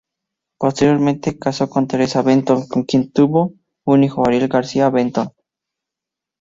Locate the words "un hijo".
3.85-4.25